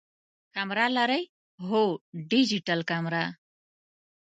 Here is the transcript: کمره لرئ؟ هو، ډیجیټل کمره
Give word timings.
کمره 0.55 0.85
لرئ؟ 0.95 1.21
هو، 1.67 1.83
ډیجیټل 2.29 2.79
کمره 2.89 3.23